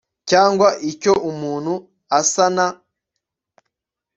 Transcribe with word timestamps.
cyangwa 0.29 0.67
icyo 0.91 1.13
umuntu 1.31 1.73
asa 2.19 2.45
na 2.55 2.67